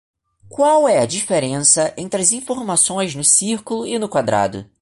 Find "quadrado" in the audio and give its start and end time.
4.09-4.67